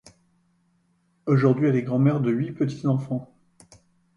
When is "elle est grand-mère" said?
1.67-2.21